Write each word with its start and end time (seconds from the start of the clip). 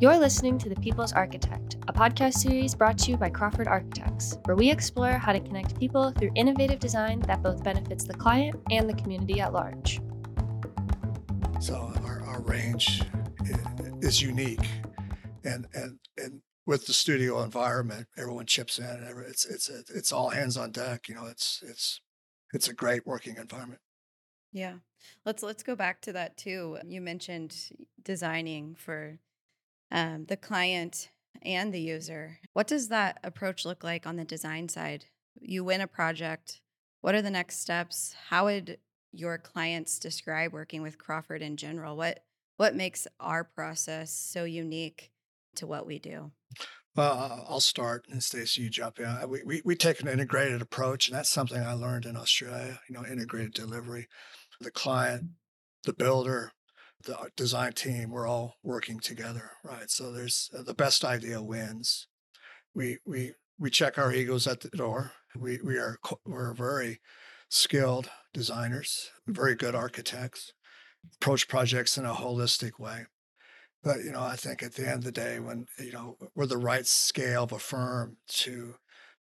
You're 0.00 0.16
listening 0.16 0.58
to 0.58 0.68
The 0.68 0.76
People's 0.76 1.12
Architect, 1.12 1.78
a 1.88 1.92
podcast 1.92 2.34
series 2.34 2.72
brought 2.72 2.98
to 2.98 3.10
you 3.10 3.16
by 3.16 3.30
Crawford 3.30 3.66
Architects, 3.66 4.38
where 4.44 4.54
we 4.54 4.70
explore 4.70 5.10
how 5.10 5.32
to 5.32 5.40
connect 5.40 5.76
people 5.76 6.12
through 6.12 6.30
innovative 6.36 6.78
design 6.78 7.18
that 7.22 7.42
both 7.42 7.64
benefits 7.64 8.04
the 8.04 8.14
client 8.14 8.54
and 8.70 8.88
the 8.88 8.94
community 8.94 9.40
at 9.40 9.52
large. 9.52 10.00
So 11.60 11.92
our, 12.04 12.22
our 12.26 12.40
range 12.42 13.02
is 14.00 14.22
unique, 14.22 14.68
and 15.42 15.66
and 15.74 15.98
and 16.16 16.42
with 16.64 16.86
the 16.86 16.92
studio 16.92 17.42
environment, 17.42 18.06
everyone 18.16 18.46
chips 18.46 18.78
in. 18.78 18.84
And 18.84 19.26
it's 19.26 19.46
it's 19.46 19.68
it's 19.68 20.12
all 20.12 20.28
hands 20.28 20.56
on 20.56 20.70
deck. 20.70 21.08
You 21.08 21.16
know, 21.16 21.26
it's 21.26 21.60
it's 21.66 22.00
it's 22.54 22.68
a 22.68 22.72
great 22.72 23.04
working 23.04 23.34
environment. 23.34 23.80
Yeah. 24.52 24.74
Let's 25.24 25.42
let's 25.42 25.64
go 25.64 25.74
back 25.74 26.00
to 26.02 26.12
that 26.12 26.36
too. 26.36 26.78
You 26.86 27.00
mentioned 27.00 27.56
designing 28.04 28.76
for 28.76 29.18
um, 29.90 30.26
the 30.26 30.36
client 30.36 31.10
and 31.42 31.72
the 31.72 31.80
user. 31.80 32.38
What 32.52 32.66
does 32.66 32.88
that 32.88 33.18
approach 33.22 33.64
look 33.64 33.84
like 33.84 34.06
on 34.06 34.16
the 34.16 34.24
design 34.24 34.68
side? 34.68 35.06
You 35.40 35.64
win 35.64 35.80
a 35.80 35.86
project. 35.86 36.60
What 37.00 37.14
are 37.14 37.22
the 37.22 37.30
next 37.30 37.60
steps? 37.60 38.14
How 38.28 38.46
would 38.46 38.78
your 39.12 39.38
clients 39.38 39.98
describe 39.98 40.52
working 40.52 40.82
with 40.82 40.98
Crawford 40.98 41.42
in 41.42 41.56
general? 41.56 41.96
What 41.96 42.24
what 42.56 42.74
makes 42.74 43.06
our 43.20 43.44
process 43.44 44.12
so 44.12 44.42
unique 44.42 45.12
to 45.54 45.66
what 45.66 45.86
we 45.86 46.00
do? 46.00 46.32
Well, 46.96 47.44
I'll 47.48 47.60
start, 47.60 48.06
and 48.10 48.22
Stacey, 48.24 48.62
you 48.62 48.70
jump 48.70 48.98
in. 48.98 49.30
We, 49.30 49.42
we 49.44 49.62
we 49.64 49.76
take 49.76 50.00
an 50.00 50.08
integrated 50.08 50.60
approach, 50.60 51.08
and 51.08 51.16
that's 51.16 51.30
something 51.30 51.62
I 51.62 51.74
learned 51.74 52.04
in 52.04 52.16
Australia. 52.16 52.80
You 52.88 52.96
know, 52.96 53.04
integrated 53.06 53.54
delivery. 53.54 54.08
The 54.60 54.72
client, 54.72 55.30
the 55.84 55.92
builder, 55.92 56.50
the 57.04 57.30
design 57.36 57.72
team, 57.72 58.10
we're 58.10 58.26
all 58.26 58.56
working 58.62 58.98
together, 58.98 59.52
right? 59.64 59.90
So 59.90 60.12
there's 60.12 60.50
uh, 60.56 60.62
the 60.62 60.74
best 60.74 61.04
idea 61.04 61.42
wins. 61.42 62.08
We 62.74 62.98
we 63.06 63.34
we 63.58 63.70
check 63.70 63.98
our 63.98 64.12
egos 64.12 64.46
at 64.46 64.60
the 64.60 64.68
door. 64.70 65.12
We 65.36 65.58
we 65.64 65.76
are 65.76 65.98
we're 66.26 66.54
very 66.54 67.00
skilled 67.48 68.10
designers, 68.34 69.10
very 69.26 69.54
good 69.54 69.74
architects, 69.74 70.52
approach 71.16 71.48
projects 71.48 71.96
in 71.96 72.04
a 72.04 72.14
holistic 72.14 72.78
way. 72.78 73.06
But 73.82 73.98
you 73.98 74.12
know, 74.12 74.22
I 74.22 74.36
think 74.36 74.62
at 74.62 74.74
the 74.74 74.86
end 74.86 74.98
of 74.98 75.04
the 75.04 75.12
day, 75.12 75.38
when 75.38 75.66
you 75.78 75.92
know 75.92 76.16
we're 76.34 76.46
the 76.46 76.56
right 76.56 76.86
scale 76.86 77.44
of 77.44 77.52
a 77.52 77.58
firm 77.58 78.16
to, 78.28 78.74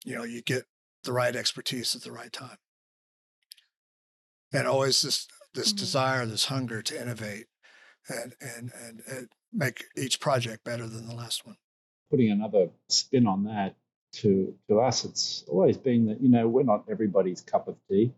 you 0.04 0.16
know, 0.16 0.24
you 0.24 0.42
get 0.42 0.66
the 1.04 1.14
right 1.14 1.36
expertise 1.36 1.96
at 1.96 2.02
the 2.02 2.12
right 2.12 2.34
time, 2.34 2.58
and 4.52 4.68
always 4.68 5.02
this 5.02 5.28
this 5.54 5.70
mm-hmm. 5.70 5.78
desire, 5.78 6.26
this 6.26 6.46
hunger 6.46 6.82
to 6.82 7.00
innovate 7.02 7.46
and, 8.10 8.36
and, 8.42 8.72
and, 8.82 9.02
and 9.10 9.30
make 9.54 9.86
each 9.96 10.20
project 10.20 10.64
better 10.64 10.88
than 10.88 11.08
the 11.08 11.16
last 11.16 11.46
one. 11.46 11.58
Putting 12.10 12.32
another 12.32 12.70
spin 12.90 13.28
on 13.28 13.46
that, 13.46 13.76
to 14.14 14.56
to 14.70 14.80
us, 14.80 15.06
it's 15.06 15.44
always 15.48 15.78
been 15.78 16.08
that 16.08 16.22
you 16.22 16.30
know 16.30 16.48
we're 16.48 16.64
not 16.64 16.86
everybody's 16.90 17.42
cup 17.42 17.68
of 17.68 17.76
tea. 17.90 18.14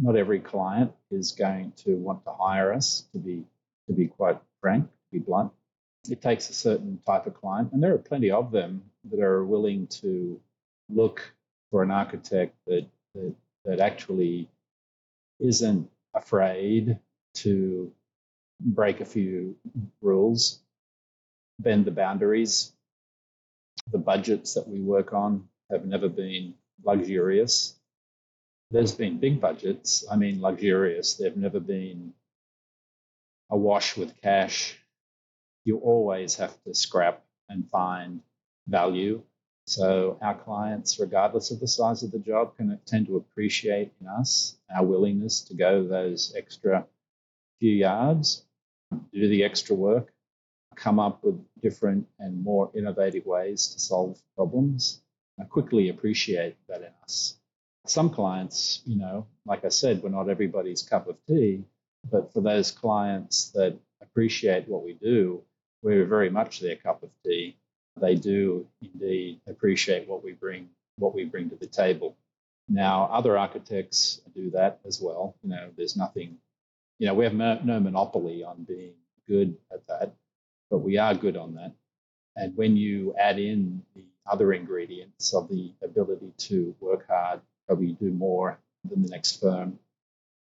Not 0.00 0.16
every 0.16 0.38
client 0.38 0.92
is 1.10 1.32
going 1.32 1.72
to 1.84 1.96
want 1.96 2.24
to 2.24 2.32
hire 2.32 2.72
us. 2.72 3.04
To 3.12 3.18
be 3.18 3.44
to 3.88 3.94
be 3.94 4.06
quite 4.06 4.38
frank, 4.60 4.84
to 4.84 4.90
be 5.12 5.18
blunt, 5.18 5.52
it 6.08 6.20
takes 6.20 6.50
a 6.50 6.52
certain 6.52 7.00
type 7.06 7.26
of 7.26 7.34
client, 7.34 7.72
and 7.72 7.82
there 7.82 7.94
are 7.94 7.98
plenty 7.98 8.30
of 8.30 8.52
them 8.52 8.82
that 9.10 9.20
are 9.20 9.44
willing 9.44 9.86
to 9.86 10.40
look 10.90 11.32
for 11.70 11.82
an 11.82 11.90
architect 11.90 12.54
that 12.66 12.86
that, 13.14 13.34
that 13.64 13.80
actually 13.80 14.48
isn't 15.40 15.90
afraid 16.14 16.98
to 17.34 17.92
break 18.60 19.00
a 19.00 19.04
few 19.04 19.56
rules, 20.00 20.60
bend 21.58 21.84
the 21.84 21.90
boundaries. 21.90 22.72
The 23.90 23.98
budgets 23.98 24.54
that 24.54 24.68
we 24.68 24.80
work 24.80 25.12
on 25.12 25.48
have 25.70 25.86
never 25.86 26.08
been 26.08 26.54
luxurious. 26.84 27.74
There's 28.70 28.94
been 28.94 29.18
big 29.18 29.40
budgets, 29.40 30.04
I 30.10 30.16
mean, 30.16 30.40
luxurious. 30.40 31.14
They've 31.14 31.36
never 31.36 31.60
been 31.60 32.12
awash 33.50 33.96
with 33.96 34.20
cash. 34.20 34.78
You 35.64 35.78
always 35.78 36.34
have 36.36 36.62
to 36.64 36.74
scrap 36.74 37.24
and 37.48 37.68
find 37.70 38.20
value. 38.66 39.22
So 39.66 40.18
our 40.20 40.34
clients, 40.34 40.98
regardless 40.98 41.50
of 41.50 41.60
the 41.60 41.68
size 41.68 42.02
of 42.02 42.10
the 42.10 42.18
job, 42.18 42.56
can 42.56 42.78
tend 42.86 43.06
to 43.06 43.16
appreciate 43.16 43.92
in 44.00 44.06
us 44.06 44.58
our 44.74 44.84
willingness 44.84 45.42
to 45.42 45.54
go 45.54 45.86
those 45.86 46.34
extra 46.36 46.86
few 47.60 47.72
yards 47.72 48.44
do 49.12 49.28
the 49.28 49.44
extra 49.44 49.74
work, 49.74 50.12
come 50.76 50.98
up 50.98 51.24
with 51.24 51.44
different 51.60 52.06
and 52.18 52.42
more 52.42 52.70
innovative 52.74 53.26
ways 53.26 53.68
to 53.68 53.80
solve 53.80 54.20
problems. 54.36 55.02
I 55.40 55.44
quickly 55.44 55.88
appreciate 55.88 56.56
that 56.68 56.82
in 56.82 56.92
us. 57.02 57.36
Some 57.86 58.10
clients, 58.10 58.82
you 58.84 58.96
know, 58.96 59.26
like 59.46 59.64
I 59.64 59.68
said, 59.68 60.02
we're 60.02 60.10
not 60.10 60.28
everybody's 60.28 60.82
cup 60.82 61.08
of 61.08 61.16
tea, 61.26 61.64
but 62.10 62.32
for 62.32 62.40
those 62.40 62.70
clients 62.70 63.50
that 63.50 63.78
appreciate 64.02 64.68
what 64.68 64.84
we 64.84 64.94
do, 64.94 65.42
we're 65.82 66.06
very 66.06 66.30
much 66.30 66.60
their 66.60 66.76
cup 66.76 67.02
of 67.02 67.10
tea. 67.24 67.56
They 68.00 68.14
do 68.14 68.66
indeed 68.82 69.40
appreciate 69.48 70.08
what 70.08 70.22
we 70.22 70.32
bring, 70.32 70.68
what 70.96 71.14
we 71.14 71.24
bring 71.24 71.50
to 71.50 71.56
the 71.56 71.66
table. 71.66 72.16
Now, 72.68 73.08
other 73.10 73.38
architects 73.38 74.20
do 74.34 74.50
that 74.50 74.80
as 74.86 75.00
well. 75.00 75.34
You 75.42 75.50
know, 75.50 75.70
there's 75.76 75.96
nothing 75.96 76.38
you 76.98 77.06
know, 77.06 77.14
we 77.14 77.24
have 77.24 77.34
no 77.34 77.80
monopoly 77.80 78.42
on 78.42 78.64
being 78.64 78.94
good 79.26 79.56
at 79.72 79.86
that, 79.86 80.14
but 80.70 80.78
we 80.78 80.98
are 80.98 81.14
good 81.14 81.36
on 81.36 81.54
that. 81.54 81.72
And 82.36 82.56
when 82.56 82.76
you 82.76 83.14
add 83.18 83.38
in 83.38 83.82
the 83.94 84.04
other 84.30 84.52
ingredients 84.52 85.34
of 85.34 85.48
the 85.48 85.72
ability 85.82 86.32
to 86.36 86.74
work 86.80 87.06
hard, 87.08 87.40
probably 87.66 87.92
do 87.92 88.10
more 88.10 88.58
than 88.84 89.02
the 89.02 89.08
next 89.08 89.40
firm, 89.40 89.78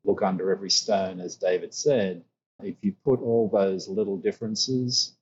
look 0.04 0.22
under 0.22 0.50
every 0.50 0.70
stone, 0.70 1.20
as 1.20 1.36
David 1.36 1.74
said, 1.74 2.22
if 2.62 2.76
you 2.80 2.94
put 3.04 3.20
all 3.20 3.48
those 3.48 3.88
little 3.88 4.16
differences 4.16 5.14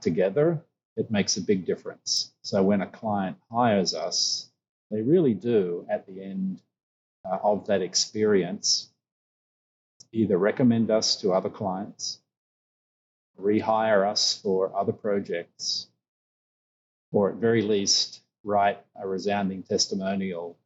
together, 0.00 0.62
it 0.96 1.10
makes 1.10 1.36
a 1.36 1.42
big 1.42 1.64
difference. 1.66 2.32
So 2.42 2.62
when 2.62 2.82
a 2.82 2.86
client 2.86 3.36
hires 3.50 3.94
us, 3.94 4.50
they 4.90 5.00
really 5.00 5.34
do, 5.34 5.86
at 5.90 6.06
the 6.06 6.22
end 6.22 6.60
uh, 7.24 7.38
of 7.42 7.66
that 7.66 7.82
experience, 7.82 8.90
either 10.14 10.38
recommend 10.38 10.90
us 10.90 11.16
to 11.20 11.32
other 11.32 11.50
clients, 11.50 12.20
rehire 13.40 14.06
us 14.08 14.40
for 14.42 14.74
other 14.76 14.92
projects, 14.92 15.88
or 17.12 17.30
at 17.30 17.36
very 17.36 17.62
least 17.62 18.20
write 18.44 18.78
a 19.00 19.06
resounding 19.08 19.62
testimonial 19.62 20.56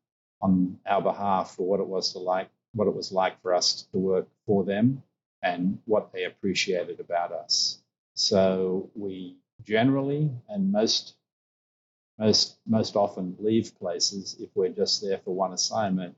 on 0.42 0.78
our 0.86 1.02
behalf 1.02 1.54
for 1.56 1.66
what 1.66 1.80
it 1.80 1.86
was 1.86 2.12
to 2.12 2.18
like 2.18 2.48
what 2.74 2.86
it 2.86 2.94
was 2.94 3.10
like 3.10 3.40
for 3.40 3.54
us 3.54 3.86
to 3.90 3.98
work 3.98 4.28
for 4.46 4.62
them 4.62 5.02
and 5.42 5.78
what 5.86 6.12
they 6.12 6.24
appreciated 6.24 7.00
about 7.00 7.32
us. 7.32 7.78
So 8.14 8.90
we 8.94 9.36
generally 9.64 10.30
and 10.48 10.70
most 10.70 11.14
most 12.18 12.56
most 12.66 12.96
often 12.96 13.36
leave 13.38 13.78
places 13.78 14.36
if 14.40 14.50
we're 14.54 14.68
just 14.68 15.02
there 15.02 15.18
for 15.18 15.34
one 15.34 15.52
assignment 15.52 16.14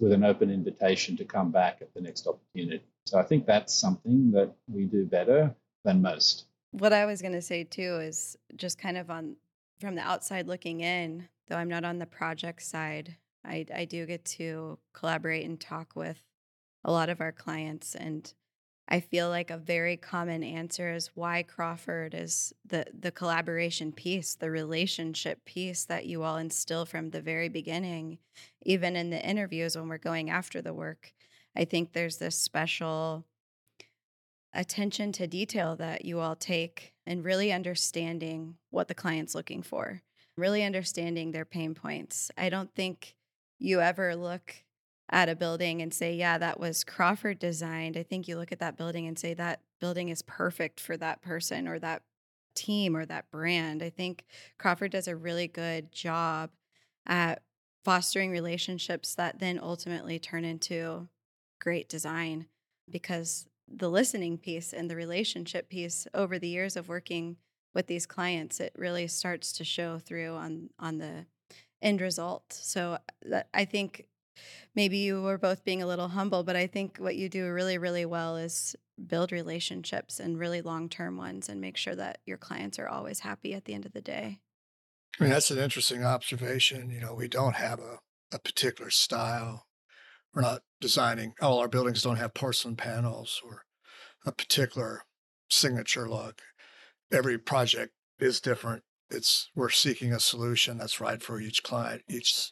with 0.00 0.12
an 0.12 0.24
open 0.24 0.50
invitation 0.50 1.16
to 1.16 1.24
come 1.24 1.50
back 1.50 1.78
at 1.80 1.92
the 1.94 2.00
next 2.00 2.26
opportunity. 2.26 2.84
So 3.06 3.18
I 3.18 3.22
think 3.22 3.46
that's 3.46 3.74
something 3.74 4.30
that 4.32 4.52
we 4.68 4.84
do 4.84 5.04
better 5.04 5.54
than 5.84 6.02
most. 6.02 6.46
What 6.72 6.92
I 6.92 7.04
was 7.04 7.20
going 7.20 7.34
to 7.34 7.42
say 7.42 7.64
too 7.64 7.98
is 8.00 8.36
just 8.56 8.78
kind 8.78 8.96
of 8.96 9.10
on 9.10 9.36
from 9.80 9.94
the 9.96 10.02
outside 10.02 10.46
looking 10.46 10.80
in, 10.80 11.28
though 11.48 11.56
I'm 11.56 11.68
not 11.68 11.84
on 11.84 11.98
the 11.98 12.06
project 12.06 12.62
side, 12.62 13.16
I, 13.44 13.66
I 13.74 13.84
do 13.84 14.06
get 14.06 14.24
to 14.26 14.78
collaborate 14.92 15.44
and 15.44 15.60
talk 15.60 15.96
with 15.96 16.22
a 16.84 16.92
lot 16.92 17.08
of 17.08 17.20
our 17.20 17.32
clients 17.32 17.94
and 17.94 18.32
I 18.88 19.00
feel 19.00 19.28
like 19.28 19.50
a 19.50 19.56
very 19.56 19.96
common 19.96 20.42
answer 20.42 20.92
is 20.92 21.10
why 21.14 21.44
Crawford 21.44 22.14
is 22.14 22.52
the 22.66 22.86
the 22.92 23.10
collaboration 23.10 23.92
piece, 23.92 24.34
the 24.34 24.50
relationship 24.50 25.44
piece 25.44 25.84
that 25.84 26.06
you 26.06 26.22
all 26.22 26.36
instill 26.36 26.84
from 26.84 27.10
the 27.10 27.22
very 27.22 27.48
beginning, 27.48 28.18
even 28.62 28.96
in 28.96 29.10
the 29.10 29.24
interviews 29.24 29.76
when 29.76 29.88
we're 29.88 29.98
going 29.98 30.30
after 30.30 30.60
the 30.60 30.74
work. 30.74 31.12
I 31.56 31.64
think 31.64 31.92
there's 31.92 32.18
this 32.18 32.36
special 32.36 33.24
attention 34.54 35.12
to 35.12 35.26
detail 35.26 35.76
that 35.76 36.04
you 36.04 36.20
all 36.20 36.36
take 36.36 36.92
and 37.06 37.24
really 37.24 37.52
understanding 37.52 38.56
what 38.70 38.88
the 38.88 38.94
client's 38.94 39.34
looking 39.34 39.62
for, 39.62 40.02
really 40.36 40.62
understanding 40.62 41.30
their 41.30 41.44
pain 41.44 41.74
points. 41.74 42.30
I 42.36 42.48
don't 42.48 42.74
think 42.74 43.16
you 43.58 43.80
ever 43.80 44.14
look 44.16 44.54
at 45.10 45.28
a 45.28 45.36
building 45.36 45.82
and 45.82 45.92
say, 45.92 46.14
yeah, 46.14 46.38
that 46.38 46.58
was 46.58 46.84
Crawford 46.84 47.38
designed, 47.38 47.96
I 47.96 48.02
think 48.02 48.26
you 48.26 48.36
look 48.36 48.52
at 48.52 48.60
that 48.60 48.76
building 48.76 49.06
and 49.06 49.18
say 49.18 49.34
that 49.34 49.60
building 49.80 50.08
is 50.08 50.22
perfect 50.22 50.80
for 50.80 50.96
that 50.96 51.20
person 51.22 51.68
or 51.68 51.78
that 51.78 52.02
team 52.54 52.96
or 52.96 53.04
that 53.06 53.30
brand. 53.30 53.82
I 53.82 53.90
think 53.90 54.24
Crawford 54.58 54.92
does 54.92 55.08
a 55.08 55.16
really 55.16 55.48
good 55.48 55.92
job 55.92 56.50
at 57.06 57.42
fostering 57.84 58.30
relationships 58.30 59.14
that 59.16 59.38
then 59.38 59.58
ultimately 59.60 60.18
turn 60.18 60.44
into 60.44 61.08
great 61.60 61.88
design 61.88 62.46
because 62.88 63.48
the 63.68 63.90
listening 63.90 64.38
piece 64.38 64.72
and 64.72 64.90
the 64.90 64.96
relationship 64.96 65.68
piece 65.68 66.06
over 66.14 66.38
the 66.38 66.48
years 66.48 66.76
of 66.76 66.88
working 66.88 67.36
with 67.74 67.86
these 67.86 68.06
clients, 68.06 68.60
it 68.60 68.72
really 68.76 69.06
starts 69.06 69.52
to 69.54 69.64
show 69.64 69.98
through 69.98 70.34
on 70.34 70.70
on 70.78 70.98
the 70.98 71.26
end 71.80 72.00
result. 72.00 72.44
So 72.52 72.92
uh, 72.92 72.98
that, 73.24 73.48
I 73.52 73.64
think 73.64 74.06
maybe 74.74 74.98
you 74.98 75.22
were 75.22 75.38
both 75.38 75.64
being 75.64 75.82
a 75.82 75.86
little 75.86 76.08
humble, 76.08 76.42
but 76.42 76.56
I 76.56 76.66
think 76.66 76.98
what 76.98 77.16
you 77.16 77.28
do 77.28 77.50
really, 77.50 77.78
really 77.78 78.06
well 78.06 78.36
is 78.36 78.76
build 79.06 79.32
relationships 79.32 80.20
and 80.20 80.38
really 80.38 80.62
long 80.62 80.88
term 80.88 81.16
ones 81.16 81.48
and 81.48 81.60
make 81.60 81.76
sure 81.76 81.94
that 81.94 82.18
your 82.26 82.36
clients 82.36 82.78
are 82.78 82.88
always 82.88 83.20
happy 83.20 83.54
at 83.54 83.64
the 83.64 83.74
end 83.74 83.86
of 83.86 83.92
the 83.92 84.00
day. 84.00 84.40
I 85.20 85.24
mean, 85.24 85.32
that's 85.32 85.50
an 85.50 85.58
interesting 85.58 86.04
observation. 86.04 86.90
You 86.90 87.00
know, 87.00 87.14
we 87.14 87.28
don't 87.28 87.56
have 87.56 87.78
a, 87.80 87.98
a 88.32 88.38
particular 88.38 88.90
style. 88.90 89.66
We're 90.34 90.42
not 90.42 90.62
designing, 90.80 91.34
all 91.42 91.58
our 91.58 91.68
buildings 91.68 92.02
don't 92.02 92.16
have 92.16 92.32
porcelain 92.32 92.76
panels 92.76 93.42
or 93.44 93.64
a 94.24 94.32
particular 94.32 95.02
signature 95.50 96.08
look. 96.08 96.40
Every 97.12 97.36
project 97.36 97.92
is 98.18 98.40
different. 98.40 98.82
It's 99.10 99.50
we're 99.54 99.68
seeking 99.68 100.12
a 100.12 100.20
solution 100.20 100.78
that's 100.78 101.00
right 101.00 101.22
for 101.22 101.38
each 101.38 101.62
client, 101.62 102.02
each 102.08 102.50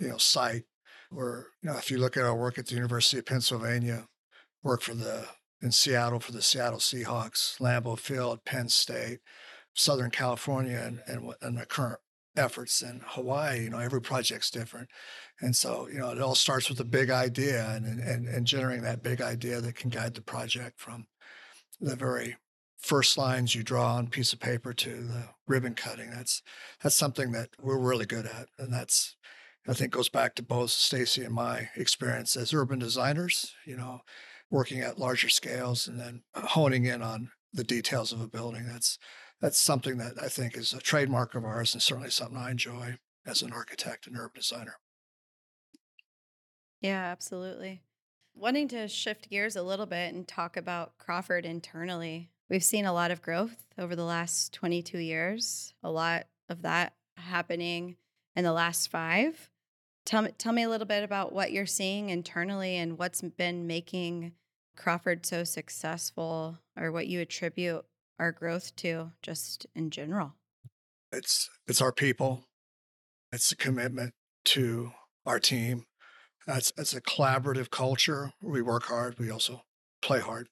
you 0.00 0.08
know 0.08 0.16
site. 0.16 0.64
Or 1.14 1.48
you 1.62 1.70
know, 1.70 1.76
if 1.76 1.90
you 1.90 1.98
look 1.98 2.16
at 2.16 2.24
our 2.24 2.36
work 2.36 2.58
at 2.58 2.66
the 2.66 2.74
University 2.74 3.18
of 3.18 3.26
Pennsylvania, 3.26 4.06
work 4.62 4.82
for 4.82 4.94
the 4.94 5.26
in 5.62 5.72
Seattle 5.72 6.20
for 6.20 6.32
the 6.32 6.42
Seattle 6.42 6.78
Seahawks, 6.78 7.58
Lambeau 7.60 7.98
Field, 7.98 8.44
Penn 8.44 8.68
State, 8.68 9.20
Southern 9.74 10.10
California, 10.10 10.78
and 10.78 11.00
and, 11.06 11.32
and 11.40 11.58
the 11.58 11.66
current 11.66 12.00
efforts 12.36 12.82
in 12.82 13.00
Hawaii. 13.04 13.64
You 13.64 13.70
know, 13.70 13.78
every 13.78 14.00
project's 14.00 14.50
different, 14.50 14.88
and 15.40 15.54
so 15.56 15.88
you 15.88 15.98
know 15.98 16.10
it 16.10 16.20
all 16.20 16.34
starts 16.34 16.68
with 16.68 16.80
a 16.80 16.84
big 16.84 17.10
idea 17.10 17.70
and 17.70 17.86
and 18.00 18.28
and 18.28 18.46
generating 18.46 18.84
that 18.84 19.02
big 19.02 19.20
idea 19.20 19.60
that 19.60 19.76
can 19.76 19.90
guide 19.90 20.14
the 20.14 20.22
project 20.22 20.80
from 20.80 21.06
the 21.80 21.96
very 21.96 22.36
first 22.78 23.18
lines 23.18 23.54
you 23.54 23.62
draw 23.62 23.96
on 23.96 24.06
a 24.06 24.10
piece 24.10 24.32
of 24.32 24.40
paper 24.40 24.72
to 24.72 24.90
the 24.90 25.28
ribbon 25.46 25.74
cutting. 25.74 26.10
That's 26.10 26.42
that's 26.82 26.96
something 26.96 27.32
that 27.32 27.50
we're 27.60 27.78
really 27.78 28.06
good 28.06 28.26
at, 28.26 28.48
and 28.58 28.72
that's 28.72 29.16
I 29.68 29.72
think 29.72 29.92
goes 29.92 30.08
back 30.08 30.34
to 30.36 30.42
both 30.42 30.70
Stacey 30.70 31.24
and 31.24 31.34
my 31.34 31.70
experience 31.76 32.36
as 32.36 32.54
urban 32.54 32.78
designers. 32.78 33.52
You 33.64 33.76
know, 33.76 34.00
working 34.50 34.80
at 34.80 34.98
larger 34.98 35.28
scales 35.28 35.88
and 35.88 35.98
then 35.98 36.22
uh, 36.34 36.46
honing 36.46 36.84
in 36.84 37.02
on 37.02 37.30
the 37.52 37.64
details 37.64 38.12
of 38.12 38.20
a 38.20 38.28
building. 38.28 38.66
That's 38.66 38.98
that's 39.40 39.58
something 39.58 39.98
that 39.98 40.14
I 40.22 40.28
think 40.28 40.56
is 40.56 40.72
a 40.72 40.78
trademark 40.78 41.34
of 41.34 41.44
ours, 41.44 41.74
and 41.74 41.82
certainly 41.82 42.10
something 42.10 42.38
I 42.38 42.50
enjoy 42.50 42.96
as 43.26 43.42
an 43.42 43.52
architect 43.52 44.06
and 44.06 44.16
urban 44.16 44.40
designer. 44.40 44.76
Yeah, 46.80 47.04
absolutely. 47.04 47.82
Wanting 48.34 48.68
to 48.68 48.88
shift 48.88 49.30
gears 49.30 49.56
a 49.56 49.62
little 49.62 49.86
bit 49.86 50.14
and 50.14 50.26
talk 50.26 50.56
about 50.56 50.98
Crawford 50.98 51.44
internally. 51.44 52.30
We've 52.48 52.64
seen 52.64 52.86
a 52.86 52.92
lot 52.92 53.10
of 53.10 53.22
growth 53.22 53.66
over 53.78 53.96
the 53.96 54.04
last 54.04 54.52
22 54.52 54.98
years, 54.98 55.74
a 55.82 55.90
lot 55.90 56.28
of 56.48 56.62
that 56.62 56.94
happening 57.16 57.96
in 58.36 58.44
the 58.44 58.52
last 58.52 58.90
five. 58.90 59.50
Tell 60.06 60.22
me, 60.22 60.30
tell 60.38 60.52
me 60.52 60.62
a 60.62 60.68
little 60.68 60.86
bit 60.86 61.04
about 61.04 61.32
what 61.32 61.52
you're 61.52 61.66
seeing 61.66 62.08
internally 62.08 62.76
and 62.76 62.98
what's 62.98 63.20
been 63.20 63.66
making 63.66 64.32
Crawford 64.76 65.26
so 65.26 65.44
successful 65.44 66.58
or 66.78 66.90
what 66.90 67.06
you 67.06 67.20
attribute 67.20 67.84
our 68.18 68.32
growth 68.32 68.74
to 68.76 69.12
just 69.20 69.66
in 69.74 69.90
general. 69.90 70.32
It's 71.12 71.50
it's 71.66 71.82
our 71.82 71.92
people. 71.92 72.44
It's 73.30 73.52
a 73.52 73.56
commitment 73.56 74.14
to 74.46 74.92
our 75.26 75.38
team. 75.38 75.84
It's, 76.48 76.72
it's 76.78 76.94
a 76.94 77.02
collaborative 77.02 77.70
culture. 77.70 78.32
We 78.40 78.62
work 78.62 78.84
hard. 78.84 79.18
We 79.18 79.30
also 79.30 79.62
play 80.00 80.20
hard 80.20 80.48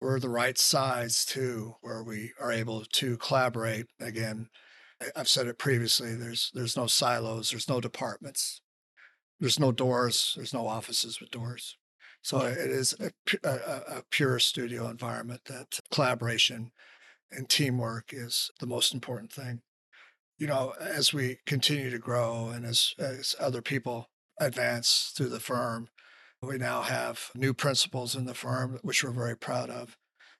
we're 0.00 0.20
the 0.20 0.28
right 0.28 0.58
size 0.58 1.24
too, 1.24 1.74
where 1.80 2.02
we 2.02 2.32
are 2.40 2.52
able 2.52 2.84
to 2.84 3.16
collaborate. 3.16 3.86
Again, 4.00 4.48
I've 5.16 5.28
said 5.28 5.46
it 5.46 5.58
previously. 5.58 6.14
There's 6.14 6.50
there's 6.54 6.76
no 6.76 6.86
silos. 6.86 7.50
There's 7.50 7.68
no 7.68 7.80
departments. 7.80 8.60
There's 9.40 9.58
no 9.58 9.72
doors. 9.72 10.34
There's 10.36 10.54
no 10.54 10.66
offices 10.66 11.20
with 11.20 11.30
doors. 11.30 11.76
So 12.22 12.40
it 12.40 12.58
is 12.58 12.94
a, 13.00 13.12
a, 13.44 13.98
a 13.98 14.02
pure 14.10 14.38
studio 14.38 14.88
environment. 14.88 15.42
That 15.46 15.80
collaboration 15.92 16.72
and 17.30 17.48
teamwork 17.48 18.12
is 18.12 18.50
the 18.60 18.66
most 18.66 18.92
important 18.92 19.32
thing. 19.32 19.60
You 20.38 20.46
know, 20.46 20.74
as 20.80 21.12
we 21.12 21.38
continue 21.46 21.90
to 21.90 21.98
grow 21.98 22.48
and 22.48 22.64
as 22.64 22.94
as 22.98 23.34
other 23.40 23.62
people 23.62 24.10
advance 24.40 25.12
through 25.16 25.30
the 25.30 25.40
firm, 25.40 25.88
we 26.42 26.58
now 26.58 26.82
have 26.82 27.30
new 27.34 27.52
principals 27.52 28.14
in 28.14 28.26
the 28.26 28.34
firm, 28.34 28.78
which 28.82 29.02
we're 29.02 29.10
very 29.10 29.36
proud 29.36 29.70
of. 29.70 29.96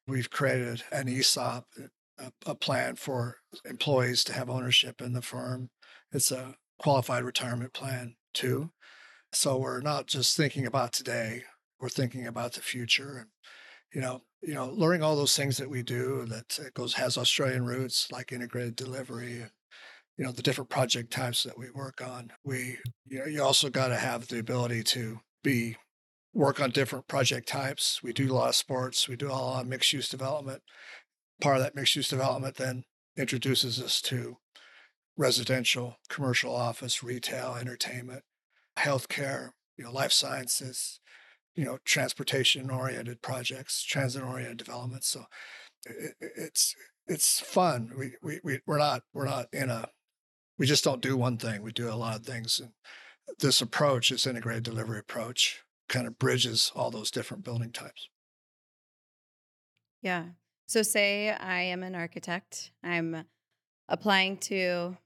We've 0.06 0.31
created 0.31 0.85
an 0.93 1.09
ESOP, 1.09 1.65
a, 2.19 2.33
a 2.47 2.55
plan 2.55 2.97
for 2.97 3.39
employees 3.65 4.25
to 4.25 4.33
have 4.33 4.49
ownership 4.49 5.00
in 5.00 5.12
the 5.12 5.23
firm. 5.23 5.71
It's 6.12 6.31
a 6.31 6.56
qualified 6.79 7.25
retirement 7.25 7.73
plan, 7.73 8.15
too. 8.33 8.71
So 9.33 9.59
we're 9.59 9.81
not 9.81 10.07
just 10.07 10.37
thinking 10.37 10.67
about 10.67 10.93
today, 10.93 11.45
we're 11.81 11.89
thinking 11.89 12.27
about 12.27 12.55
the 12.55 12.61
future. 12.61 13.19
And, 13.19 13.29
you 13.95 14.01
know, 14.01 14.23
you 14.43 14.55
know, 14.55 14.67
learning 14.67 15.03
all 15.03 15.17
those 15.17 15.37
things 15.37 15.57
that 15.59 15.71
we 15.71 15.83
do 15.83 16.25
that 16.27 16.59
uh, 16.61 16.69
goes 16.75 16.95
has 16.95 17.19
Australian 17.19 17.65
roots, 17.65 18.09
like 18.13 18.33
integrated 18.33 18.77
delivery 18.77 19.41
and 19.41 19.51
you 20.19 20.25
know 20.25 20.33
the 20.33 20.43
different 20.43 20.69
project 20.69 21.13
types 21.13 21.45
that 21.45 21.57
we 21.57 21.71
work 21.71 22.03
on. 22.05 22.33
We 22.45 22.79
you 23.07 23.21
know 23.21 23.27
you 23.27 23.43
also 23.43 23.71
got 23.71 23.89
to 23.89 23.97
have 23.97 24.27
the 24.27 24.41
ability 24.41 24.83
to 24.85 25.21
be 25.43 25.77
work 26.35 26.61
on 26.61 26.71
different 26.71 27.07
project 27.09 27.49
types. 27.49 28.03
We 28.03 28.13
do 28.13 28.33
a 28.33 28.35
lot 28.35 28.49
of 28.49 28.55
sports. 28.57 29.09
We 29.09 29.17
do 29.17 29.29
a 29.29 29.33
lot 29.33 29.63
of 29.63 29.69
mixed 29.69 29.93
use 29.93 30.09
development. 30.09 30.63
Part 31.41 31.57
of 31.57 31.63
that 31.63 31.77
mixed 31.77 31.97
use 31.97 32.09
development 32.09 32.57
then 32.57 32.85
introduces 33.17 33.81
us 33.81 34.01
to 34.03 34.37
residential, 35.17 35.97
commercial 36.09 36.55
office, 36.55 37.03
retail, 37.03 37.57
entertainment, 37.61 38.23
healthcare, 38.79 39.51
you 39.77 39.85
know, 39.85 39.93
life 39.93 40.13
sciences, 40.13 41.01
you 41.55 41.65
know, 41.65 41.79
transportation 41.85 42.71
oriented 42.71 43.23
projects, 43.23 43.83
transit 43.83 44.23
oriented 44.23 44.59
development. 44.59 45.05
So 45.05 45.25
it, 45.87 46.15
it's 46.21 46.75
it's 47.07 47.41
fun. 47.41 47.93
We, 47.99 48.13
we 48.23 48.41
we 48.45 48.61
we're 48.67 48.79
not 48.79 49.03
we're 49.13 49.25
not 49.25 49.47
in 49.53 49.71
a 49.71 49.89
we 50.59 50.67
just 50.67 50.85
don't 50.85 51.03
do 51.03 51.17
one 51.17 51.37
thing. 51.37 51.63
We 51.63 51.73
do 51.73 51.89
a 51.89 51.95
lot 51.95 52.17
of 52.17 52.27
things. 52.27 52.61
And 52.61 52.73
this 53.39 53.61
approach, 53.61 54.11
this 54.11 54.27
integrated 54.27 54.65
delivery 54.65 54.99
approach, 54.99 55.63
kind 55.89 56.07
of 56.07 56.19
bridges 56.19 56.73
all 56.75 56.91
those 56.91 57.11
different 57.11 57.45
building 57.45 57.73
types. 57.73 58.09
Yeah. 60.03 60.25
So, 60.67 60.83
say 60.83 61.31
I 61.31 61.63
am 61.63 61.83
an 61.83 61.95
architect, 61.95 62.73
I'm 62.85 63.25
applying 63.89 64.37
to 64.39 64.97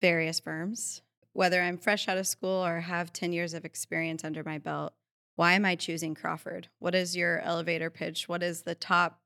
various 0.00 0.38
firms, 0.38 1.00
whether 1.34 1.60
I'm 1.60 1.76
fresh 1.76 2.08
out 2.08 2.16
of 2.16 2.26
school 2.26 2.64
or 2.64 2.80
have 2.80 3.12
10 3.12 3.32
years 3.32 3.52
of 3.52 3.66
experience 3.66 4.24
under 4.24 4.42
my 4.42 4.56
belt. 4.56 4.94
Why 5.36 5.52
am 5.52 5.66
I 5.66 5.76
choosing 5.76 6.14
Crawford? 6.14 6.68
What 6.78 6.94
is 6.94 7.14
your 7.14 7.40
elevator 7.40 7.90
pitch? 7.90 8.28
What 8.28 8.42
is 8.42 8.62
the 8.62 8.74
top 8.74 9.20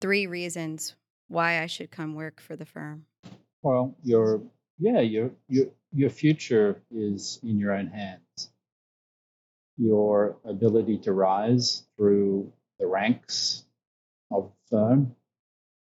three 0.00 0.26
reasons 0.26 0.96
why 1.28 1.62
I 1.62 1.66
should 1.66 1.92
come 1.92 2.14
work 2.14 2.40
for 2.40 2.56
the 2.56 2.66
firm? 2.66 3.04
Well, 3.62 3.94
your 4.02 4.42
yeah, 4.78 5.00
your 5.00 5.30
your 5.48 5.66
your 5.92 6.10
future 6.10 6.82
is 6.90 7.38
in 7.42 7.58
your 7.58 7.72
own 7.72 7.86
hands 7.86 8.50
your 9.76 10.36
ability 10.44 10.98
to 10.98 11.12
rise 11.12 11.84
through 11.96 12.52
the 12.78 12.86
ranks 12.86 13.64
of 14.30 14.50
the 14.70 14.76
firm 14.76 15.16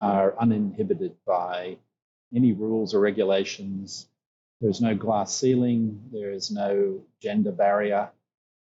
are 0.00 0.38
uninhibited 0.38 1.14
by 1.26 1.76
any 2.34 2.52
rules 2.52 2.94
or 2.94 3.00
regulations. 3.00 4.08
There's 4.64 4.80
no 4.80 4.94
glass 4.94 5.36
ceiling, 5.36 6.00
there 6.10 6.32
is 6.32 6.50
no 6.50 7.02
gender 7.20 7.52
barrier. 7.52 8.10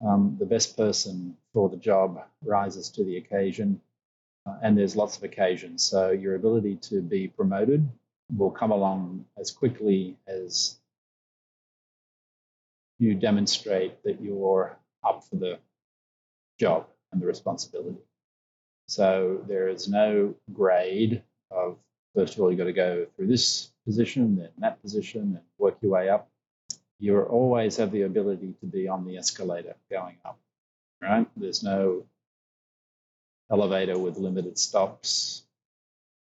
Um, 0.04 0.36
the 0.36 0.46
best 0.46 0.76
person 0.76 1.36
for 1.52 1.68
the 1.68 1.76
job 1.76 2.20
rises 2.44 2.88
to 2.88 3.04
the 3.04 3.18
occasion, 3.18 3.80
uh, 4.44 4.56
and 4.64 4.76
there's 4.76 4.96
lots 4.96 5.16
of 5.16 5.22
occasions. 5.22 5.84
So 5.84 6.10
your 6.10 6.34
ability 6.34 6.74
to 6.88 7.02
be 7.02 7.28
promoted 7.28 7.88
will 8.36 8.50
come 8.50 8.72
along 8.72 9.26
as 9.38 9.52
quickly 9.52 10.16
as 10.26 10.80
you 12.98 13.14
demonstrate 13.14 14.02
that 14.02 14.20
you're 14.20 14.76
up 15.04 15.22
for 15.30 15.36
the 15.36 15.60
job 16.58 16.88
and 17.12 17.22
the 17.22 17.26
responsibility. 17.26 18.02
So 18.88 19.44
there 19.46 19.68
is 19.68 19.86
no 19.86 20.34
grade 20.52 21.22
of 21.52 21.78
first 22.16 22.34
of 22.34 22.40
all, 22.40 22.50
you've 22.50 22.58
got 22.58 22.64
to 22.64 22.72
go 22.72 23.06
through 23.14 23.28
this 23.28 23.71
position, 23.84 24.36
then 24.36 24.50
that 24.58 24.80
position, 24.82 25.22
and 25.22 25.40
work 25.58 25.78
your 25.80 25.92
way 25.92 26.08
up. 26.08 26.28
You 26.98 27.20
always 27.20 27.76
have 27.76 27.90
the 27.90 28.02
ability 28.02 28.54
to 28.60 28.66
be 28.66 28.88
on 28.88 29.04
the 29.04 29.16
escalator 29.16 29.74
going 29.90 30.16
up, 30.24 30.38
right? 31.00 31.26
There's 31.36 31.62
no 31.62 32.04
elevator 33.50 33.98
with 33.98 34.18
limited 34.18 34.58
stops 34.58 35.42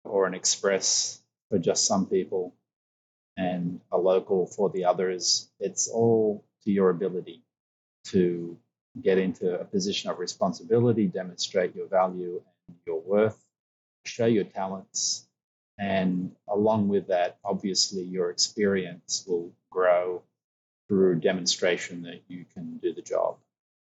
or 0.03 0.27
an 0.27 0.33
express 0.33 1.21
for 1.49 1.57
just 1.57 1.85
some 1.85 2.05
people 2.05 2.53
and 3.35 3.81
a 3.91 3.97
local 3.97 4.47
for 4.47 4.69
the 4.69 4.85
others. 4.85 5.49
It's 5.59 5.87
all 5.87 6.43
to 6.63 6.71
your 6.71 6.89
ability 6.89 7.43
to 8.05 8.57
get 9.01 9.17
into 9.17 9.59
a 9.59 9.65
position 9.65 10.09
of 10.09 10.19
responsibility, 10.19 11.07
demonstrate 11.07 11.75
your 11.75 11.87
value 11.87 12.41
and 12.67 12.77
your 12.85 12.99
worth, 13.01 13.37
show 14.05 14.25
your 14.25 14.45
talents. 14.45 15.26
And 15.77 16.35
along 16.47 16.87
with 16.87 17.07
that, 17.07 17.37
obviously, 17.45 18.03
your 18.03 18.29
experience 18.31 19.23
will 19.27 19.53
grow 19.69 20.23
through 20.87 21.19
demonstration 21.19 22.03
that 22.03 22.21
you 22.27 22.45
can 22.53 22.77
do 22.77 22.93
the 22.93 23.01
job. 23.01 23.37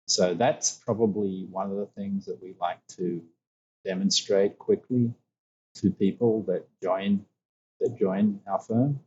So 0.08 0.34
that's 0.34 0.72
probably 0.72 1.48
one 1.50 1.70
of 1.70 1.78
the 1.78 1.86
things 1.86 2.26
that 2.26 2.42
we 2.42 2.56
like 2.60 2.86
to 2.98 3.22
demonstrate 3.86 4.58
quickly 4.58 5.14
to 5.76 5.92
people 5.92 6.44
that 6.44 6.68
join 6.82 7.26
that 7.80 7.98
join 8.00 8.40
our 8.48 8.60
firm 8.60 9.00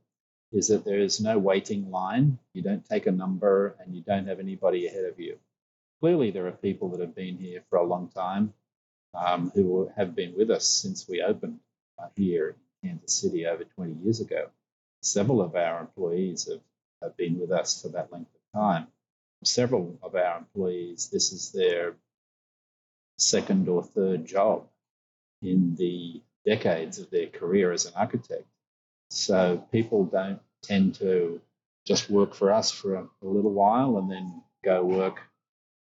is 0.52 0.68
that 0.68 0.84
there 0.84 1.00
is 1.00 1.20
no 1.20 1.38
waiting 1.38 1.90
line. 1.90 2.38
You 2.54 2.62
don't 2.62 2.84
take 2.84 3.06
a 3.06 3.12
number 3.12 3.76
and 3.80 3.94
you 3.94 4.02
don't 4.02 4.28
have 4.28 4.38
anybody 4.38 4.86
ahead 4.86 5.04
of 5.04 5.18
you. 5.18 5.38
Clearly, 6.00 6.30
there 6.30 6.46
are 6.46 6.52
people 6.52 6.88
that 6.90 7.00
have 7.00 7.14
been 7.14 7.36
here 7.36 7.62
for 7.68 7.78
a 7.78 7.84
long 7.84 8.08
time 8.08 8.52
um, 9.14 9.50
who 9.54 9.90
have 9.96 10.14
been 10.14 10.34
with 10.36 10.50
us 10.50 10.66
since 10.66 11.08
we 11.08 11.20
opened 11.20 11.58
uh, 11.98 12.06
here 12.16 12.56
Kansas 12.82 13.14
City 13.14 13.46
over 13.46 13.64
20 13.64 14.04
years 14.04 14.20
ago. 14.20 14.50
Several 15.02 15.40
of 15.40 15.54
our 15.56 15.80
employees 15.80 16.48
have, 16.50 16.60
have 17.02 17.16
been 17.16 17.38
with 17.38 17.50
us 17.50 17.80
for 17.80 17.88
that 17.88 18.12
length 18.12 18.30
of 18.34 18.60
time. 18.60 18.86
Several 19.44 19.98
of 20.02 20.14
our 20.14 20.38
employees, 20.38 21.08
this 21.10 21.32
is 21.32 21.52
their 21.52 21.94
second 23.16 23.68
or 23.68 23.82
third 23.82 24.26
job 24.26 24.66
in 25.42 25.74
the 25.76 26.22
decades 26.44 26.98
of 26.98 27.10
their 27.10 27.26
career 27.26 27.72
as 27.72 27.86
an 27.86 27.92
architect. 27.96 28.46
So 29.10 29.64
people 29.72 30.04
don't 30.04 30.40
tend 30.62 30.96
to 30.96 31.40
just 31.86 32.10
work 32.10 32.34
for 32.34 32.52
us 32.52 32.70
for 32.70 32.94
a, 32.94 33.02
a 33.22 33.26
little 33.26 33.52
while 33.52 33.98
and 33.98 34.10
then 34.10 34.42
go 34.62 34.84
work 34.84 35.20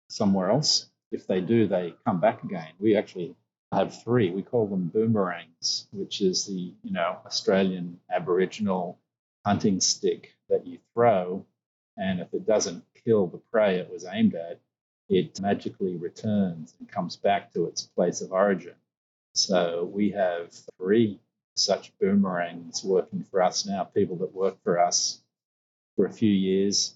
somewhere 0.10 0.50
else. 0.50 0.89
If 1.12 1.27
they 1.27 1.41
do, 1.41 1.68
they 1.68 1.96
come 2.06 2.20
back 2.20 2.44
again. 2.44 2.74
We 2.79 2.96
actually 2.96 3.36
have 3.71 4.01
three. 4.03 4.31
We 4.31 4.41
call 4.41 4.67
them 4.67 4.88
boomerangs, 4.88 5.88
which 5.91 6.21
is 6.21 6.45
the 6.45 6.73
you 6.83 6.91
know 6.91 7.17
Australian 7.25 7.99
Aboriginal 8.09 8.99
hunting 9.45 9.79
stick 9.79 10.33
that 10.49 10.65
you 10.65 10.79
throw, 10.93 11.45
and 11.97 12.19
if 12.19 12.33
it 12.33 12.45
doesn't 12.45 12.83
kill 13.05 13.27
the 13.27 13.38
prey 13.51 13.77
it 13.77 13.91
was 13.91 14.05
aimed 14.05 14.35
at, 14.35 14.59
it 15.09 15.39
magically 15.39 15.95
returns 15.95 16.75
and 16.79 16.89
comes 16.89 17.15
back 17.15 17.53
to 17.53 17.65
its 17.65 17.83
place 17.83 18.21
of 18.21 18.31
origin. 18.31 18.75
So 19.33 19.89
we 19.91 20.11
have 20.11 20.51
three 20.77 21.19
such 21.55 21.97
boomerangs 21.99 22.83
working 22.83 23.23
for 23.23 23.41
us 23.41 23.65
now, 23.65 23.83
people 23.83 24.17
that 24.17 24.33
work 24.33 24.57
for 24.63 24.79
us 24.79 25.21
for 25.95 26.05
a 26.05 26.11
few 26.11 26.31
years 26.31 26.95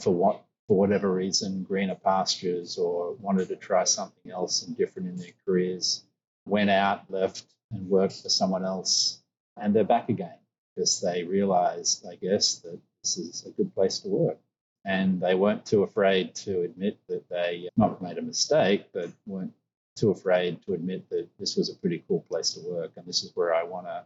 for 0.00 0.14
what 0.14 0.44
for 0.72 0.78
whatever 0.78 1.12
reason, 1.12 1.64
greener 1.64 1.94
pastures 1.94 2.78
or 2.78 3.12
wanted 3.20 3.46
to 3.46 3.56
try 3.56 3.84
something 3.84 4.32
else 4.32 4.62
and 4.62 4.74
different 4.74 5.06
in 5.06 5.16
their 5.18 5.34
careers, 5.44 6.02
went 6.46 6.70
out, 6.70 7.02
left, 7.10 7.44
and 7.70 7.86
worked 7.90 8.22
for 8.22 8.30
someone 8.30 8.64
else, 8.64 9.20
and 9.60 9.76
they're 9.76 9.84
back 9.84 10.08
again 10.08 10.38
because 10.74 10.98
they 11.02 11.24
realized, 11.24 12.06
I 12.10 12.14
guess, 12.14 12.54
that 12.60 12.80
this 13.02 13.18
is 13.18 13.44
a 13.44 13.50
good 13.50 13.74
place 13.74 13.98
to 13.98 14.08
work. 14.08 14.38
And 14.82 15.20
they 15.20 15.34
weren't 15.34 15.66
too 15.66 15.82
afraid 15.82 16.34
to 16.36 16.62
admit 16.62 16.98
that 17.06 17.28
they 17.28 17.66
uh, 17.66 17.70
not 17.76 18.00
made 18.00 18.16
a 18.16 18.22
mistake, 18.22 18.86
but 18.94 19.10
weren't 19.26 19.52
too 19.94 20.10
afraid 20.10 20.62
to 20.62 20.72
admit 20.72 21.06
that 21.10 21.28
this 21.38 21.54
was 21.54 21.68
a 21.68 21.76
pretty 21.76 22.02
cool 22.08 22.20
place 22.20 22.54
to 22.54 22.60
work 22.66 22.92
and 22.96 23.04
this 23.04 23.24
is 23.24 23.32
where 23.34 23.54
I 23.54 23.62
want 23.64 23.88
to 23.88 24.04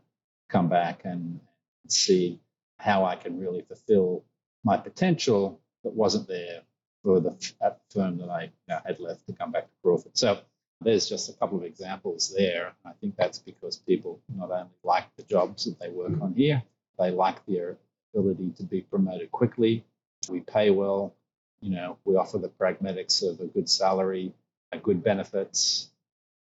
come 0.49 0.69
back 0.69 1.03
and 1.05 1.39
see 1.87 2.41
how 2.81 3.05
I 3.05 3.15
can 3.15 3.39
really 3.39 3.63
fulfill 3.63 4.25
my 4.65 4.77
potential 4.77 5.61
that 5.87 5.95
wasn't 5.95 6.27
there 6.27 6.63
for 7.05 7.21
the 7.21 7.31
at 7.63 7.79
the 7.79 7.95
firm 7.95 8.19
that 8.19 8.29
I 8.29 8.51
had 8.85 8.99
left 8.99 9.25
to 9.29 9.33
come 9.33 9.53
back 9.53 9.65
to 9.65 9.75
Crawford. 9.83 10.19
So 10.19 10.41
there's 10.81 11.09
just 11.09 11.31
a 11.31 11.33
couple 11.35 11.59
of 11.59 11.65
examples 11.65 12.35
there. 12.37 12.73
I 12.85 12.91
think 13.01 13.15
that's 13.17 13.39
because 13.39 13.77
people 13.77 14.21
not 14.35 14.51
only 14.51 14.67
like 14.83 15.05
the 15.17 15.23
jobs 15.23 15.65
that 15.67 15.79
they 15.79 15.89
work 15.89 16.21
on 16.21 16.35
here, 16.35 16.61
they 16.99 17.13
like 17.13 17.47
their 17.47 17.77
ability 18.13 18.51
to 18.57 18.65
be 18.65 18.81
promoted 18.81 19.31
quickly. 19.31 19.85
We 20.29 20.41
pay 20.41 20.71
well. 20.71 21.15
You 21.61 21.71
know, 21.71 21.99
we 22.05 22.17
offer 22.17 22.39
the 22.39 22.49
pragmatics 22.49 23.23
of 23.23 23.41
a 23.41 23.47
good 23.47 23.71
salary, 23.71 24.35
good 24.83 25.03
benefits, 25.03 25.91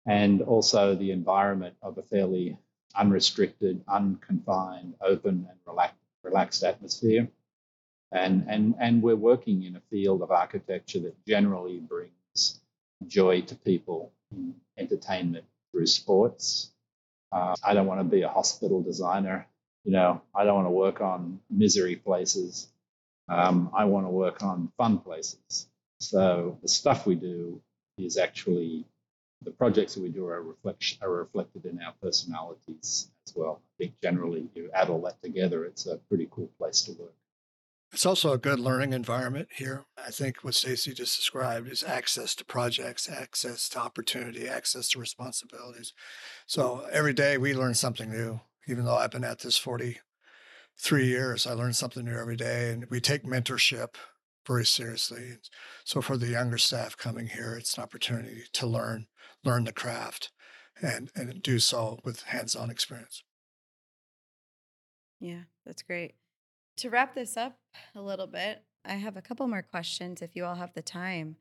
and 0.06 0.42
also 0.42 0.96
the 0.96 1.12
environment 1.12 1.76
of 1.82 1.98
a 1.98 2.04
fairly 2.04 2.58
unrestricted, 2.96 3.84
unconfined, 3.88 4.94
open, 5.02 5.50
and 5.50 5.92
relaxed 6.24 6.64
atmosphere. 6.64 7.28
And, 8.14 8.46
and, 8.48 8.76
and 8.80 9.02
we're 9.02 9.16
working 9.16 9.64
in 9.64 9.76
a 9.76 9.82
field 9.90 10.22
of 10.22 10.32
architecture 10.32 11.00
that 11.00 11.26
generally 11.26 11.80
brings 11.80 12.62
joy 13.08 13.42
to 13.42 13.56
people 13.56 14.12
in 14.32 14.54
entertainment 14.78 15.46
through 15.72 15.88
sports. 15.88 16.72
Uh, 17.32 17.56
I 17.64 17.74
don't 17.74 17.88
want 17.88 18.00
to 18.00 18.04
be 18.04 18.22
a 18.22 18.30
hospital 18.30 18.84
designer. 18.84 19.48
You 19.84 19.94
know, 19.94 20.22
I 20.36 20.44
don't 20.44 20.56
want 20.56 20.68
to 20.68 20.72
work 20.72 21.02
on 21.02 21.40
misery 21.50 21.96
places. 21.96 22.68
Um, 23.28 23.72
I 23.76 23.86
want 23.86 24.06
to 24.06 24.12
work 24.12 24.44
on 24.44 24.72
fun 24.78 25.00
places. 25.00 25.68
So 26.00 26.60
the 26.62 26.68
stuff 26.68 27.08
we 27.08 27.16
do 27.16 27.62
is 27.98 28.18
actually 28.18 28.86
the 29.42 29.52
projects 29.52 29.96
that 29.96 30.04
we 30.04 30.10
do 30.10 30.28
are, 30.28 30.44
are 31.02 31.12
reflected 31.12 31.66
in 31.66 31.82
our 31.82 31.94
personalities 32.02 33.10
as 33.28 33.36
well. 33.36 33.62
I 33.64 33.84
think 33.84 33.96
generally 34.02 34.48
you 34.54 34.70
add 34.74 34.90
all 34.90 35.02
that 35.02 35.22
together, 35.22 35.66
it's 35.66 35.88
a 35.88 35.98
pretty 35.98 36.28
cool 36.32 36.50
place 36.60 36.82
to 36.84 36.92
work. 36.94 37.14
It's 37.94 38.08
also 38.08 38.34
a 38.34 38.40
good 38.40 38.60
learning 38.60 38.92
environment 38.92 39.50
here. 39.56 39.86
I 40.04 40.10
think 40.10 40.38
what 40.44 40.56
Stacey 40.56 40.96
just 40.96 41.16
described 41.16 41.72
is 41.72 41.84
access 41.84 42.34
to 42.36 42.46
projects, 42.46 43.08
access 43.08 43.70
to 43.70 43.80
opportunity, 43.80 44.48
access 44.48 44.90
to 44.90 45.00
responsibilities. 45.00 45.94
So 46.48 46.88
every 46.92 47.14
day 47.14 47.38
we 47.38 47.54
learn 47.54 47.76
something 47.76 48.12
new. 48.12 48.42
Even 48.68 48.86
though 48.86 48.96
I've 48.96 49.12
been 49.12 49.24
at 49.24 49.40
this 49.40 49.60
43 49.60 51.06
years, 51.06 51.46
I 51.46 51.54
learn 51.54 51.74
something 51.74 52.04
new 52.04 52.18
every 52.18 52.36
day. 52.36 52.72
And 52.72 52.88
we 52.90 53.00
take 53.00 53.26
mentorship 53.26 53.94
very 54.48 54.66
seriously. 54.66 55.38
So 55.86 56.02
for 56.02 56.18
the 56.18 56.30
younger 56.30 56.58
staff 56.58 56.98
coming 56.98 57.28
here, 57.28 57.56
it's 57.56 57.78
an 57.78 57.84
opportunity 57.84 58.46
to 58.54 58.66
learn, 58.66 59.06
learn 59.44 59.66
the 59.66 59.72
craft 59.72 60.32
and, 60.82 61.12
and 61.16 61.44
do 61.44 61.60
so 61.60 62.00
with 62.04 62.24
hands-on 62.24 62.72
experience. 62.72 63.24
Yeah, 65.20 65.44
that's 65.64 65.84
great. 65.84 66.16
To 66.78 66.90
wrap 66.90 67.14
this 67.14 67.38
up 67.38 67.58
a 67.96 68.02
little 68.02 68.28
bit, 68.28 68.64
I 68.84 68.94
have 68.94 69.16
a 69.16 69.22
couple 69.22 69.48
more 69.48 69.62
questions 69.62 70.22
if 70.22 70.36
you 70.36 70.46
all 70.46 70.56
have 70.56 70.74
the 70.74 70.82
time. 70.82 71.38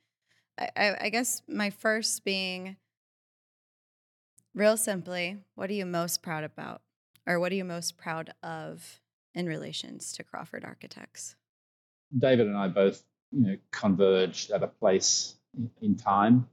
I, 0.58 0.68
I, 0.76 0.96
I 1.02 1.08
guess 1.08 1.42
my 1.48 1.70
first 1.70 2.24
being 2.24 2.76
real 4.54 4.76
simply, 4.76 5.38
what 5.54 5.70
are 5.70 5.74
you 5.74 5.86
most 5.86 6.22
proud 6.22 6.44
about? 6.44 6.82
Or 7.26 7.40
what 7.40 7.52
are 7.52 7.54
you 7.54 7.64
most 7.64 7.96
proud 7.96 8.34
of 8.42 9.00
in 9.34 9.46
relations 9.46 10.12
to 10.12 10.24
Crawford 10.24 10.64
Architects? 10.64 11.36
David 12.16 12.46
and 12.46 12.56
I 12.56 12.68
both, 12.68 13.02
you 13.30 13.46
know, 13.46 13.56
converged 13.70 14.50
at 14.50 14.62
a 14.62 14.66
place 14.66 15.36
in 15.80 15.96
time 15.96 16.48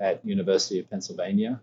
at 0.00 0.24
University 0.24 0.78
of 0.80 0.90
Pennsylvania, 0.90 1.60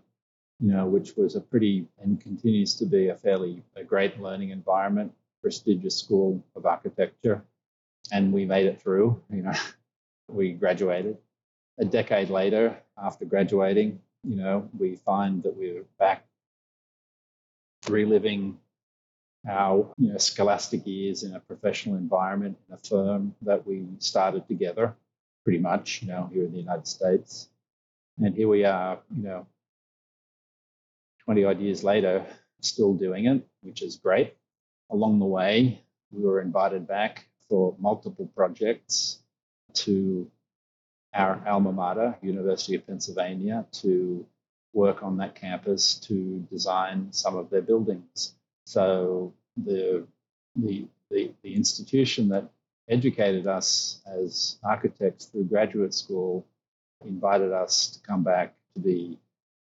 you 0.58 0.72
know, 0.72 0.86
which 0.86 1.16
was 1.16 1.36
a 1.36 1.40
pretty 1.40 1.86
and 2.00 2.20
continues 2.20 2.74
to 2.76 2.86
be 2.86 3.08
a 3.08 3.14
fairly 3.14 3.62
a 3.76 3.84
great 3.84 4.20
learning 4.20 4.50
environment, 4.50 5.12
prestigious 5.42 5.96
school 5.96 6.44
of 6.56 6.66
architecture, 6.66 7.42
and 8.12 8.32
we 8.32 8.44
made 8.44 8.66
it 8.66 8.80
through. 8.80 9.20
You 9.30 9.42
know, 9.42 9.52
we 10.28 10.52
graduated. 10.52 11.16
A 11.78 11.84
decade 11.84 12.28
later, 12.28 12.76
after 13.02 13.24
graduating, 13.24 14.00
you 14.22 14.36
know, 14.36 14.68
we 14.78 14.96
find 14.96 15.42
that 15.42 15.56
we're 15.56 15.84
back 15.98 16.26
reliving 17.88 18.58
our 19.48 19.90
you 19.96 20.12
know, 20.12 20.18
scholastic 20.18 20.86
years 20.86 21.22
in 21.22 21.34
a 21.34 21.40
professional 21.40 21.96
environment 21.96 22.58
in 22.68 22.74
a 22.74 22.78
firm 22.78 23.34
that 23.42 23.66
we 23.66 23.86
started 23.98 24.46
together, 24.46 24.94
pretty 25.44 25.58
much, 25.58 26.02
you 26.02 26.08
know, 26.08 26.28
here 26.32 26.44
in 26.44 26.52
the 26.52 26.58
United 26.58 26.86
States. 26.86 27.48
And 28.18 28.34
here 28.34 28.48
we 28.48 28.64
are, 28.64 28.98
you 29.16 29.22
know, 29.22 29.46
20 31.24 31.44
odd 31.44 31.60
years 31.60 31.82
later, 31.82 32.26
still 32.60 32.92
doing 32.94 33.26
it, 33.26 33.46
which 33.62 33.82
is 33.82 33.96
great. 33.96 34.34
Along 34.90 35.18
the 35.18 35.26
way, 35.26 35.82
we 36.10 36.22
were 36.22 36.40
invited 36.40 36.86
back 36.86 37.26
for 37.48 37.74
multiple 37.78 38.30
projects 38.34 39.20
to 39.74 40.30
our 41.14 41.42
alma 41.46 41.72
mater, 41.72 42.16
University 42.22 42.74
of 42.74 42.86
Pennsylvania, 42.86 43.66
to 43.72 44.26
work 44.72 45.02
on 45.02 45.16
that 45.18 45.34
campus 45.34 45.94
to 45.94 46.46
design 46.50 47.12
some 47.12 47.36
of 47.36 47.50
their 47.50 47.62
buildings. 47.62 48.34
So 48.64 49.34
the, 49.56 50.06
the, 50.54 50.86
the, 51.10 51.32
the 51.42 51.54
institution 51.54 52.28
that 52.28 52.48
educated 52.88 53.46
us 53.46 54.00
as 54.06 54.58
architects 54.62 55.26
through 55.26 55.44
graduate 55.44 55.94
school 55.94 56.46
invited 57.04 57.52
us 57.52 57.90
to 57.90 58.00
come 58.00 58.22
back 58.22 58.54
to 58.74 58.80
be 58.80 59.18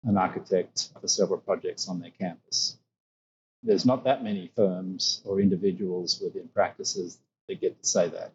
an 0.04 0.18
architect 0.18 0.90
for 1.00 1.08
several 1.08 1.40
projects 1.40 1.88
on 1.88 2.00
their 2.00 2.12
campus. 2.12 2.78
There's 3.64 3.86
not 3.86 4.04
that 4.06 4.24
many 4.24 4.52
firms 4.56 5.22
or 5.26 5.40
individuals 5.40 6.20
within 6.24 6.48
practices 6.50 7.20
that 7.48 7.62
get 7.62 7.82
to 7.82 7.88
say 7.88 8.10
that, 8.10 8.34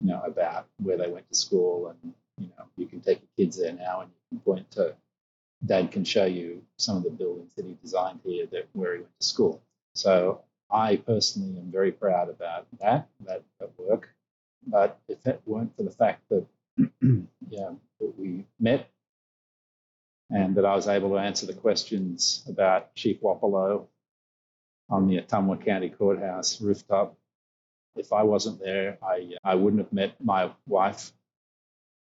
you 0.00 0.08
know, 0.08 0.22
about 0.22 0.66
where 0.78 0.96
they 0.96 1.08
went 1.08 1.28
to 1.28 1.34
school 1.34 1.88
and, 1.88 2.14
you 2.38 2.48
know, 2.58 2.64
you 2.76 2.86
can 2.86 3.00
take 3.00 3.20
your 3.20 3.46
kids 3.46 3.58
there 3.58 3.72
now 3.72 4.00
and 4.00 4.10
you 4.10 4.38
can 4.38 4.40
point 4.40 4.70
to 4.72 4.94
Dad 5.64 5.92
can 5.92 6.04
show 6.04 6.24
you 6.24 6.62
some 6.76 6.96
of 6.96 7.04
the 7.04 7.10
buildings 7.10 7.54
that 7.54 7.64
he 7.64 7.76
designed 7.82 8.20
here 8.24 8.46
that 8.46 8.68
where 8.72 8.94
he 8.94 9.00
went 9.02 9.20
to 9.20 9.26
school. 9.26 9.62
So 9.94 10.42
I 10.70 10.96
personally 10.96 11.58
am 11.58 11.70
very 11.70 11.92
proud 11.92 12.30
about 12.30 12.66
that, 12.80 13.08
that, 13.26 13.42
that 13.60 13.70
work. 13.78 14.08
But 14.66 14.98
if 15.08 15.24
it 15.26 15.40
weren't 15.46 15.76
for 15.76 15.84
the 15.84 15.90
fact 15.90 16.22
that, 16.30 16.46
yeah, 17.48 17.70
that 18.00 18.18
we 18.18 18.44
met 18.58 18.88
and 20.30 20.54
that 20.56 20.64
I 20.64 20.74
was 20.74 20.88
able 20.88 21.10
to 21.10 21.18
answer 21.18 21.46
the 21.46 21.54
questions 21.54 22.44
about 22.48 22.94
Chief 22.94 23.20
Wapello 23.20 23.86
on 24.92 25.08
the 25.08 25.16
Ottumwa 25.16 25.64
County 25.64 25.88
Courthouse 25.88 26.60
rooftop, 26.60 27.16
if 27.96 28.12
I 28.12 28.22
wasn't 28.22 28.60
there, 28.60 28.98
I, 29.02 29.32
I 29.42 29.54
wouldn't 29.54 29.82
have 29.82 29.92
met 29.92 30.22
my 30.22 30.50
wife. 30.66 31.12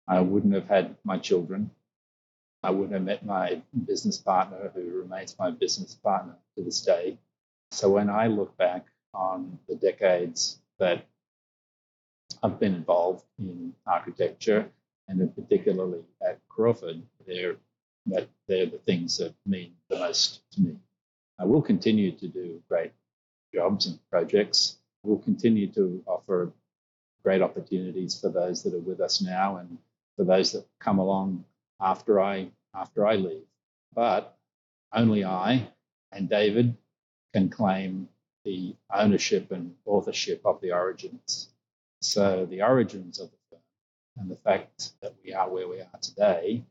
I 0.08 0.20
wouldn't 0.20 0.56
have 0.56 0.68
had 0.68 0.96
my 1.04 1.20
children. 1.20 1.70
I 2.64 2.72
wouldn't 2.72 2.94
have 2.94 3.04
met 3.04 3.24
my 3.24 3.62
business 3.86 4.18
partner, 4.18 4.72
who 4.74 5.00
remains 5.00 5.38
my 5.38 5.52
business 5.52 5.94
partner 5.94 6.36
to 6.56 6.64
this 6.64 6.82
day. 6.82 7.20
So 7.70 7.90
when 7.90 8.10
I 8.10 8.28
look 8.28 8.58
back 8.58 8.88
on 9.14 9.60
the 9.70 9.76
decades 9.76 10.60
that 10.80 11.06
I've 12.42 12.60
been 12.60 12.74
involved 12.74 13.26
in 13.38 13.74
architecture, 13.86 14.70
and 15.08 15.36
particularly 15.36 16.02
at 16.28 16.40
Crawford, 16.50 17.04
they're, 17.28 17.58
they're 18.06 18.66
the 18.66 18.82
things 18.86 19.18
that 19.18 19.36
mean 19.46 19.74
the 19.88 20.00
most 20.00 20.42
to 20.54 20.62
me. 20.62 20.78
I 21.42 21.46
will 21.46 21.64
continue 21.64 22.12
to 22.12 22.28
do 22.28 22.62
great 22.70 22.92
jobs 23.52 23.88
and 23.88 23.98
projects. 24.12 24.78
We'll 25.02 25.18
continue 25.18 25.66
to 25.72 26.04
offer 26.06 26.54
great 27.24 27.42
opportunities 27.42 28.20
for 28.20 28.30
those 28.30 28.62
that 28.62 28.76
are 28.76 28.80
with 28.80 29.02
us 29.02 29.24
now 29.24 29.58
and 29.58 29.80
for 30.16 30.24
those 30.24 30.52
that 30.52 30.68
come 30.80 31.00
along 31.00 31.44
after 31.80 32.22
I 32.22 32.52
after 32.76 33.08
I 33.08 33.16
leave. 33.16 33.48
But 33.96 34.38
only 34.94 35.26
I 35.26 35.68
and 36.12 36.30
David 36.30 36.78
can 37.34 37.50
claim 37.50 38.08
the 38.46 38.76
ownership 38.94 39.52
and 39.52 39.74
authorship 39.84 40.42
of 40.46 40.62
the 40.62 40.74
origins. 40.74 41.50
So 42.02 42.46
the 42.46 42.62
origins 42.62 43.20
of 43.20 43.32
the 43.32 43.38
firm 43.50 43.62
and 44.18 44.30
the 44.30 44.36
fact 44.36 44.92
that 45.02 45.16
we 45.26 45.34
are 45.34 45.50
where 45.50 45.68
we 45.68 45.80
are 45.80 46.00
today 46.02 46.64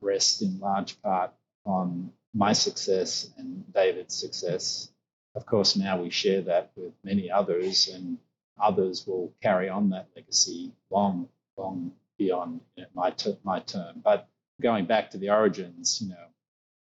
rest 0.00 0.40
in 0.40 0.60
large 0.60 1.00
part 1.02 1.34
on 1.64 2.12
my 2.34 2.52
success 2.52 3.30
and 3.38 3.64
David's 3.72 4.14
success. 4.14 4.90
Of 5.34 5.46
course, 5.46 5.76
now 5.76 6.00
we 6.00 6.10
share 6.10 6.42
that 6.42 6.70
with 6.76 6.92
many 7.02 7.30
others, 7.30 7.88
and 7.88 8.18
others 8.60 9.06
will 9.06 9.32
carry 9.42 9.68
on 9.68 9.90
that 9.90 10.08
legacy 10.14 10.72
long, 10.90 11.28
long 11.56 11.92
beyond 12.18 12.60
you 12.76 12.84
know, 12.84 12.88
my 12.94 13.10
ter- 13.10 13.38
my 13.42 13.60
term. 13.60 14.00
But 14.04 14.28
going 14.62 14.86
back 14.86 15.10
to 15.10 15.18
the 15.18 15.30
origins, 15.30 16.00
you 16.00 16.10
know, 16.10 16.26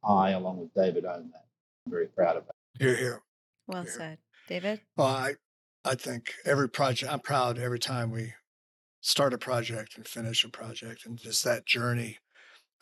I, 0.02 0.30
along 0.30 0.58
with 0.58 0.72
David, 0.74 1.04
own 1.04 1.30
that. 1.32 1.44
I'm 1.84 1.92
very 1.92 2.06
proud 2.06 2.36
of 2.36 2.46
that. 2.46 2.54
Here, 2.78 2.96
here. 2.96 3.22
Well 3.66 3.82
Here. 3.82 3.92
said. 3.92 4.18
David? 4.48 4.80
Well, 4.96 5.08
I, 5.08 5.34
I 5.84 5.94
think 5.94 6.32
every 6.46 6.70
project, 6.70 7.12
I'm 7.12 7.20
proud 7.20 7.58
every 7.58 7.78
time 7.78 8.10
we 8.10 8.32
start 9.00 9.34
a 9.34 9.38
project 9.38 9.96
and 9.96 10.06
finish 10.06 10.42
a 10.42 10.48
project, 10.48 11.04
and 11.04 11.18
just 11.18 11.44
that 11.44 11.66
journey 11.66 12.18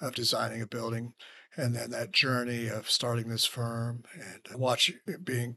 of 0.00 0.15
designing 0.15 0.62
a 0.62 0.67
building, 0.67 1.15
and 1.57 1.75
then 1.75 1.91
that 1.91 2.13
journey 2.13 2.69
of 2.69 2.91
starting 2.91 3.29
this 3.29 3.47
firm 3.47 4.05
and 4.15 4.61
watching 4.61 4.97
being, 5.25 5.57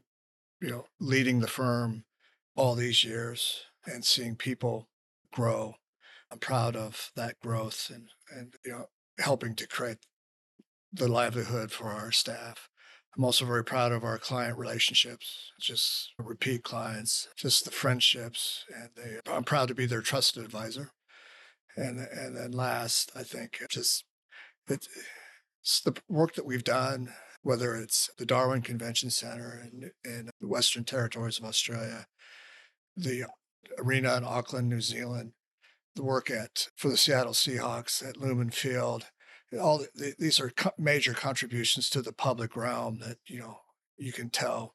you 0.60 0.70
know, 0.70 0.86
leading 0.98 1.40
the 1.40 1.46
firm 1.46 2.04
all 2.56 2.74
these 2.74 3.04
years 3.04 3.64
and 3.86 4.04
seeing 4.04 4.36
people 4.36 4.88
grow. 5.32 5.74
I'm 6.30 6.38
proud 6.38 6.76
of 6.76 7.10
that 7.16 7.40
growth 7.40 7.90
and 7.92 8.08
and 8.34 8.54
you 8.64 8.72
know 8.72 8.86
helping 9.18 9.54
to 9.56 9.66
create 9.66 9.98
the 10.92 11.08
livelihood 11.08 11.70
for 11.72 11.88
our 11.88 12.12
staff. 12.12 12.68
I'm 13.16 13.24
also 13.24 13.44
very 13.44 13.64
proud 13.64 13.90
of 13.90 14.04
our 14.04 14.18
client 14.18 14.56
relationships, 14.56 15.50
just 15.60 16.12
repeat 16.16 16.62
clients, 16.62 17.28
just 17.36 17.64
the 17.64 17.70
friendships, 17.72 18.64
and 18.74 18.90
they, 18.96 19.18
I'm 19.30 19.42
proud 19.42 19.68
to 19.68 19.74
be 19.74 19.86
their 19.86 20.00
trusted 20.00 20.44
advisor. 20.44 20.92
And 21.76 21.98
and 21.98 22.36
then 22.36 22.52
last, 22.52 23.10
I 23.16 23.22
think 23.22 23.58
just 23.68 24.04
it, 24.68 24.86
the 25.84 26.00
work 26.08 26.34
that 26.34 26.46
we've 26.46 26.64
done, 26.64 27.12
whether 27.42 27.74
it's 27.74 28.10
the 28.18 28.26
Darwin 28.26 28.62
Convention 28.62 29.10
Center 29.10 29.62
in, 29.62 29.90
in 30.04 30.30
the 30.40 30.48
Western 30.48 30.84
Territories 30.84 31.38
of 31.38 31.44
Australia, 31.44 32.06
the 32.96 33.24
arena 33.78 34.16
in 34.16 34.24
Auckland, 34.24 34.68
New 34.68 34.80
Zealand, 34.80 35.32
the 35.96 36.04
work 36.04 36.30
at 36.30 36.68
for 36.76 36.88
the 36.88 36.96
Seattle 36.96 37.32
Seahawks 37.32 38.06
at 38.06 38.16
Lumen 38.16 38.50
Field, 38.50 39.06
all 39.60 39.78
the, 39.78 40.14
these 40.18 40.38
are 40.38 40.50
co- 40.50 40.72
major 40.78 41.12
contributions 41.12 41.90
to 41.90 42.02
the 42.02 42.12
public 42.12 42.56
realm 42.56 43.00
that 43.00 43.18
you 43.26 43.38
know 43.38 43.58
you 43.98 44.12
can 44.12 44.30
tell 44.30 44.74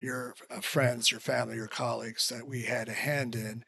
your 0.00 0.34
uh, 0.50 0.60
friends, 0.60 1.10
your 1.10 1.20
family, 1.20 1.56
your 1.56 1.66
colleagues 1.66 2.28
that 2.28 2.46
we 2.46 2.62
had 2.62 2.88
a 2.88 2.92
hand 2.92 3.34
in, 3.34 3.64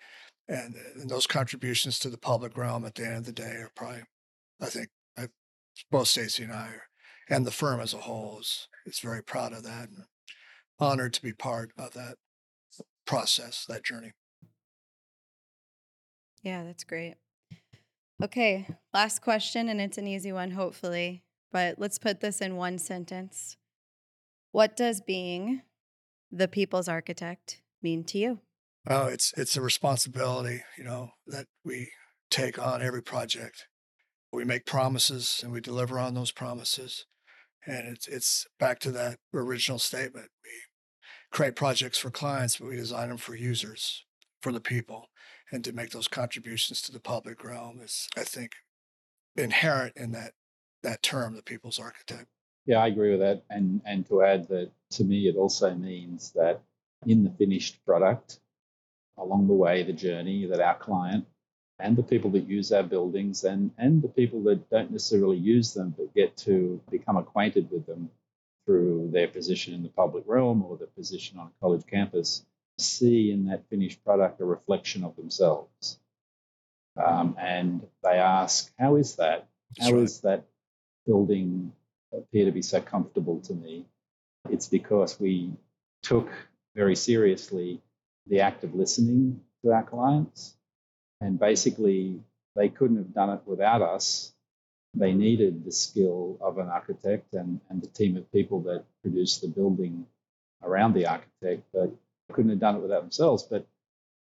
and, 0.48 0.74
and 0.96 1.10
those 1.10 1.26
contributions 1.26 1.98
to 1.98 2.08
the 2.08 2.18
public 2.18 2.56
realm 2.56 2.84
at 2.84 2.94
the 2.94 3.06
end 3.06 3.16
of 3.16 3.26
the 3.26 3.32
day 3.32 3.56
are 3.56 3.70
probably, 3.74 4.02
I 4.60 4.66
think, 4.66 4.88
both 5.90 6.08
Stacey 6.08 6.44
and 6.44 6.52
I, 6.52 6.68
are, 6.68 6.82
and 7.28 7.46
the 7.46 7.50
firm 7.50 7.80
as 7.80 7.94
a 7.94 7.98
whole 7.98 8.40
is 8.40 8.68
is 8.84 8.98
very 8.98 9.22
proud 9.22 9.52
of 9.52 9.62
that 9.62 9.88
and 9.88 10.04
honored 10.78 11.14
to 11.14 11.22
be 11.22 11.32
part 11.32 11.70
of 11.78 11.92
that 11.94 12.16
process, 13.06 13.64
that 13.66 13.84
journey. 13.84 14.12
Yeah, 16.42 16.64
that's 16.64 16.84
great. 16.84 17.14
Okay, 18.22 18.68
last 18.92 19.20
question, 19.20 19.68
and 19.68 19.80
it's 19.80 19.98
an 19.98 20.06
easy 20.06 20.32
one, 20.32 20.52
hopefully, 20.52 21.24
but 21.50 21.78
let's 21.78 21.98
put 21.98 22.20
this 22.20 22.40
in 22.40 22.56
one 22.56 22.78
sentence. 22.78 23.56
What 24.52 24.76
does 24.76 25.00
being 25.00 25.62
the 26.30 26.48
people's 26.48 26.88
architect 26.88 27.62
mean 27.82 28.04
to 28.04 28.18
you? 28.18 28.40
Oh, 28.88 29.06
it's 29.06 29.32
it's 29.36 29.56
a 29.56 29.62
responsibility, 29.62 30.62
you 30.76 30.84
know, 30.84 31.10
that 31.26 31.46
we 31.64 31.90
take 32.30 32.58
on 32.64 32.82
every 32.82 33.02
project. 33.02 33.66
We 34.32 34.44
make 34.44 34.64
promises 34.64 35.40
and 35.42 35.52
we 35.52 35.60
deliver 35.60 35.98
on 35.98 36.14
those 36.14 36.32
promises. 36.32 37.06
And 37.66 37.86
it's 37.86 38.08
it's 38.08 38.46
back 38.58 38.78
to 38.80 38.90
that 38.92 39.18
original 39.32 39.78
statement. 39.78 40.28
We 40.42 40.50
create 41.30 41.54
projects 41.54 41.98
for 41.98 42.10
clients, 42.10 42.56
but 42.56 42.68
we 42.68 42.76
design 42.76 43.08
them 43.08 43.18
for 43.18 43.34
users, 43.34 44.04
for 44.40 44.52
the 44.52 44.60
people. 44.60 45.08
And 45.52 45.62
to 45.64 45.72
make 45.72 45.90
those 45.90 46.08
contributions 46.08 46.80
to 46.82 46.92
the 46.92 47.00
public 47.00 47.44
realm 47.44 47.80
is, 47.82 48.08
I 48.16 48.22
think, 48.22 48.52
inherent 49.36 49.92
in 49.96 50.12
that 50.12 50.32
that 50.82 51.02
term, 51.02 51.36
the 51.36 51.42
people's 51.42 51.78
architect. 51.78 52.26
Yeah, 52.66 52.78
I 52.78 52.88
agree 52.88 53.10
with 53.10 53.20
that. 53.20 53.44
And 53.50 53.82
and 53.84 54.06
to 54.08 54.22
add 54.22 54.48
that 54.48 54.70
to 54.92 55.04
me 55.04 55.28
it 55.28 55.36
also 55.36 55.74
means 55.74 56.32
that 56.32 56.62
in 57.06 57.24
the 57.24 57.30
finished 57.30 57.84
product, 57.84 58.40
along 59.18 59.46
the 59.46 59.54
way, 59.54 59.82
the 59.82 59.92
journey 59.92 60.46
that 60.46 60.60
our 60.60 60.76
client 60.76 61.26
and 61.82 61.96
the 61.96 62.02
people 62.02 62.30
that 62.30 62.48
use 62.48 62.70
our 62.72 62.84
buildings 62.84 63.42
and, 63.44 63.72
and 63.76 64.02
the 64.02 64.08
people 64.08 64.42
that 64.44 64.70
don't 64.70 64.92
necessarily 64.92 65.36
use 65.36 65.74
them 65.74 65.94
but 65.96 66.14
get 66.14 66.36
to 66.36 66.80
become 66.90 67.16
acquainted 67.16 67.68
with 67.70 67.84
them 67.86 68.08
through 68.64 69.10
their 69.12 69.26
position 69.26 69.74
in 69.74 69.82
the 69.82 69.88
public 69.88 70.22
realm 70.26 70.62
or 70.62 70.76
their 70.76 70.86
position 70.86 71.38
on 71.38 71.48
a 71.48 71.60
college 71.60 71.84
campus 71.86 72.44
see 72.78 73.32
in 73.32 73.46
that 73.46 73.68
finished 73.68 74.02
product 74.04 74.40
a 74.40 74.44
reflection 74.44 75.04
of 75.04 75.16
themselves. 75.16 75.98
Um, 76.96 77.36
and 77.38 77.86
they 78.02 78.18
ask, 78.18 78.70
How 78.78 78.96
is 78.96 79.16
that? 79.16 79.48
That's 79.76 79.88
How 79.88 79.94
right. 79.96 80.04
is 80.04 80.20
that 80.20 80.44
building 81.06 81.72
appear 82.12 82.44
to 82.44 82.52
be 82.52 82.62
so 82.62 82.80
comfortable 82.80 83.40
to 83.40 83.54
me? 83.54 83.86
It's 84.50 84.68
because 84.68 85.18
we 85.18 85.52
took 86.02 86.30
very 86.74 86.96
seriously 86.96 87.80
the 88.26 88.40
act 88.40 88.62
of 88.62 88.74
listening 88.74 89.40
to 89.62 89.72
our 89.72 89.82
clients. 89.82 90.56
And 91.22 91.38
basically, 91.38 92.20
they 92.56 92.68
couldn't 92.68 92.96
have 92.96 93.14
done 93.14 93.30
it 93.30 93.42
without 93.46 93.80
us. 93.80 94.32
They 94.94 95.12
needed 95.12 95.64
the 95.64 95.70
skill 95.70 96.36
of 96.40 96.58
an 96.58 96.68
architect 96.68 97.32
and, 97.34 97.60
and 97.70 97.80
the 97.80 97.86
team 97.86 98.16
of 98.16 98.30
people 98.32 98.60
that 98.62 98.84
produced 99.02 99.40
the 99.40 99.46
building 99.46 100.04
around 100.64 100.94
the 100.94 101.06
architect, 101.06 101.62
but 101.72 101.94
couldn't 102.32 102.50
have 102.50 102.58
done 102.58 102.76
it 102.76 102.82
without 102.82 103.02
themselves, 103.02 103.44
but 103.44 103.64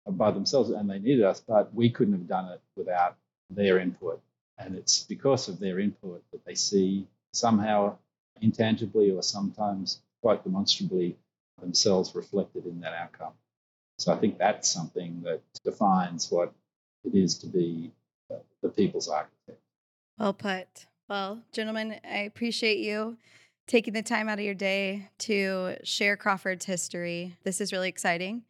uh, 0.06 0.12
by 0.12 0.30
themselves, 0.30 0.70
and 0.70 0.88
they 0.88 1.00
needed 1.00 1.24
us, 1.24 1.40
but 1.40 1.74
we 1.74 1.90
couldn't 1.90 2.14
have 2.14 2.28
done 2.28 2.52
it 2.52 2.62
without 2.76 3.18
their 3.50 3.80
input. 3.80 4.22
And 4.60 4.76
it's 4.76 5.04
because 5.04 5.50
of 5.50 5.60
their 5.60 5.80
input 5.80 6.24
that 6.32 6.46
they 6.46 6.56
see 6.56 7.08
somehow 7.34 7.98
intangibly 8.42 9.10
or 9.10 9.24
sometimes 9.24 10.02
quite 10.22 10.44
demonstrably 10.44 11.18
themselves 11.60 12.14
reflected 12.14 12.68
in 12.68 12.80
that 12.82 12.94
outcome. 12.94 13.34
So 13.98 14.14
I 14.14 14.18
think 14.18 14.38
that's 14.38 14.70
something 14.70 15.22
that 15.24 15.42
defines 15.64 16.32
what 16.32 16.54
it 17.04 17.16
is 17.16 17.38
to 17.40 17.48
be 17.48 17.92
uh, 18.32 18.36
the 18.62 18.70
people's 18.70 19.08
architect. 19.08 19.60
Well 20.18 20.34
put. 20.34 20.86
Well, 21.10 21.42
gentlemen, 21.52 22.00
I 22.10 22.20
appreciate 22.20 22.80
you 22.80 23.18
taking 23.68 23.94
the 23.94 24.02
time 24.02 24.30
out 24.30 24.40
of 24.40 24.46
your 24.46 24.54
day 24.54 25.10
to 25.20 25.76
share 25.84 26.18
Crawford's 26.18 26.66
history. 26.66 27.38
This 27.44 27.62
is 27.62 27.72
really 27.72 27.90
exciting 27.90 28.44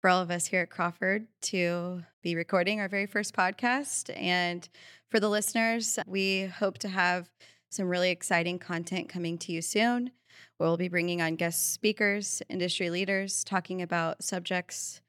for 0.00 0.08
all 0.08 0.22
of 0.22 0.30
us 0.30 0.46
here 0.46 0.62
at 0.62 0.70
Crawford 0.70 1.26
to 1.42 2.02
be 2.22 2.34
recording 2.34 2.80
our 2.80 2.88
very 2.88 3.06
first 3.06 3.34
podcast. 3.34 4.14
And 4.16 4.68
for 5.08 5.20
the 5.20 5.28
listeners, 5.28 5.98
we 6.06 6.46
hope 6.46 6.78
to 6.78 6.88
have 6.88 7.28
some 7.70 7.88
really 7.88 8.10
exciting 8.10 8.58
content 8.58 9.08
coming 9.08 9.38
to 9.38 9.52
you 9.52 9.62
soon. 9.62 10.10
We'll 10.58 10.76
be 10.76 10.88
bringing 10.88 11.22
on 11.22 11.36
guest 11.36 11.72
speakers, 11.72 12.42
industry 12.48 12.90
leaders, 12.90 13.44
talking 13.44 13.82
about 13.82 14.22
subjects 14.22 15.00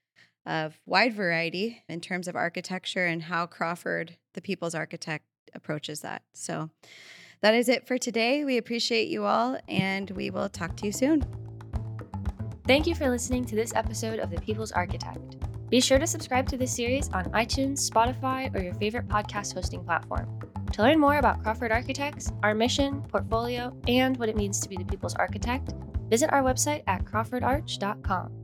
of 0.45 0.79
wide 0.85 1.13
variety 1.13 1.83
in 1.87 2.01
terms 2.01 2.27
of 2.27 2.35
architecture 2.35 3.05
and 3.05 3.23
how 3.23 3.45
Crawford, 3.45 4.17
the 4.33 4.41
people's 4.41 4.75
architect, 4.75 5.25
approaches 5.53 6.01
that. 6.01 6.23
So 6.33 6.69
that 7.41 7.55
is 7.55 7.69
it 7.69 7.87
for 7.87 7.97
today. 7.97 8.45
We 8.45 8.57
appreciate 8.57 9.09
you 9.09 9.25
all, 9.25 9.57
and 9.67 10.09
we 10.11 10.29
will 10.29 10.49
talk 10.49 10.75
to 10.77 10.85
you 10.85 10.91
soon. 10.91 11.25
Thank 12.67 12.87
you 12.87 12.95
for 12.95 13.09
listening 13.09 13.45
to 13.45 13.55
this 13.55 13.73
episode 13.75 14.19
of 14.19 14.29
The 14.29 14.39
People's 14.41 14.71
Architect. 14.71 15.37
Be 15.69 15.81
sure 15.81 15.97
to 15.99 16.05
subscribe 16.05 16.47
to 16.49 16.57
this 16.57 16.75
series 16.75 17.09
on 17.09 17.25
iTunes, 17.31 17.89
Spotify, 17.89 18.53
or 18.55 18.61
your 18.61 18.73
favorite 18.75 19.07
podcast 19.07 19.53
hosting 19.53 19.83
platform. 19.83 20.39
To 20.73 20.83
learn 20.83 20.99
more 20.99 21.17
about 21.17 21.41
Crawford 21.43 21.71
Architects, 21.71 22.31
our 22.43 22.53
mission, 22.53 23.01
portfolio, 23.03 23.75
and 23.87 24.15
what 24.17 24.29
it 24.29 24.37
means 24.37 24.59
to 24.59 24.69
be 24.69 24.77
the 24.77 24.85
people's 24.85 25.15
architect, 25.15 25.73
visit 26.09 26.31
our 26.31 26.43
website 26.43 26.83
at 26.87 27.03
crawfordarch.com. 27.05 28.40